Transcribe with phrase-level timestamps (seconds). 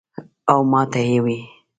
[0.51, 1.47] او ماته ئې وې ـ"